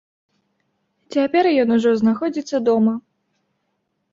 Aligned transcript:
Цяпер 1.17 1.49
ён 1.65 1.69
ужо 1.77 1.91
знаходзіцца 2.01 2.57
дома. 2.71 2.93